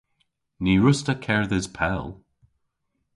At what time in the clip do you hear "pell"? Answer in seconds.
1.77-2.07